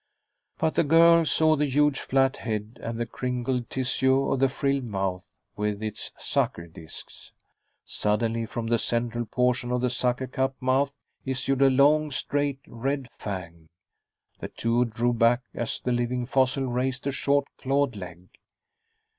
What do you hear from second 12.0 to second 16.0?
straight red fang. The two drew back as the